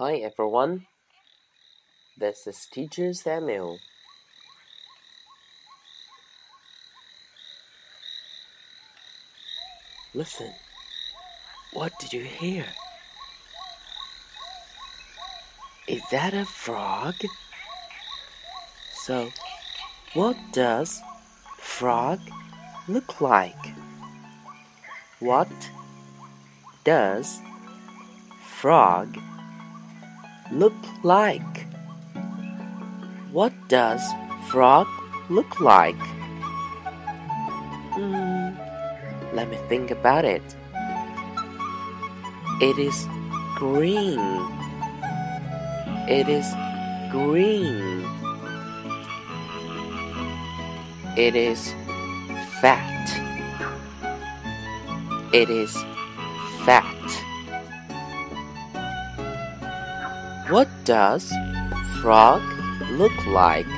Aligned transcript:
Hi 0.00 0.14
everyone, 0.14 0.86
this 2.16 2.46
is 2.46 2.66
Teacher 2.72 3.12
Samuel. 3.12 3.80
Listen, 10.14 10.54
what 11.74 11.92
did 12.00 12.14
you 12.14 12.22
hear? 12.22 12.64
Is 15.86 16.00
that 16.10 16.32
a 16.32 16.46
frog? 16.46 17.16
So, 18.94 19.28
what 20.14 20.38
does 20.52 20.98
frog 21.58 22.20
look 22.88 23.20
like? 23.20 23.66
What 25.18 25.52
does 26.84 27.38
frog 28.46 29.18
look 30.52 30.74
like? 31.02 31.66
What 33.32 33.52
does 33.68 34.02
frog 34.48 34.86
look 35.28 35.60
like? 35.60 36.00
Hmm, 37.94 38.54
let 39.34 39.48
me 39.48 39.56
think 39.68 39.90
about 39.90 40.24
it. 40.24 40.42
It 42.60 42.78
is 42.78 43.06
green. 43.56 44.18
It 46.08 46.28
is 46.28 46.46
green. 47.10 48.04
It 51.16 51.36
is 51.36 51.72
fat. 52.60 52.90
It 55.32 55.48
is 55.48 55.72
fat. 56.64 56.99
What 60.50 60.68
does 60.84 61.32
frog 62.02 62.42
look 62.90 63.14
like? 63.28 63.70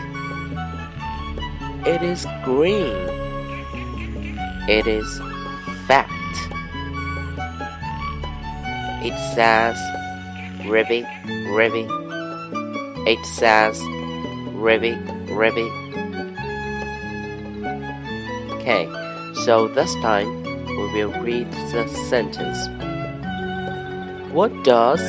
It 1.85 2.01
is 2.03 2.27
green. 2.45 2.97
It 4.71 4.87
is 4.87 5.07
fat. 5.87 6.09
It 9.05 9.13
says 9.35 9.77
ribby, 10.67 11.05
ribby. 11.53 11.87
It 13.07 13.23
says 13.27 13.79
ribby, 14.55 14.97
ribby. 15.29 15.69
Okay, 18.57 18.89
so 19.45 19.69
this 19.69 19.95
time 19.97 20.43
we 20.67 21.05
will 21.05 21.13
read 21.21 21.53
the 21.53 21.87
sentence. 22.09 22.67
What 24.33 24.65
does 24.65 25.03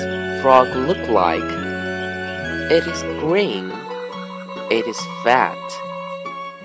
frog 0.44 0.76
look 0.76 1.08
like? 1.08 1.42
It 2.70 2.86
is 2.86 3.02
green. 3.22 3.72
It 4.70 4.86
is 4.86 5.00
fat. 5.24 5.58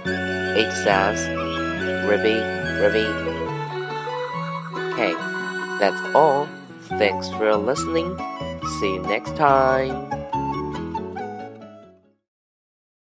It 0.04 0.72
says 0.82 1.28
ribby, 2.08 2.40
ribby. 2.82 3.06
Okay, 4.90 5.14
that's 5.78 6.02
all. 6.12 6.48
Thanks 6.98 7.28
for 7.30 7.54
listening. 7.54 8.18
See 8.80 8.94
you 8.94 9.02
next 9.02 9.36
time. 9.36 10.17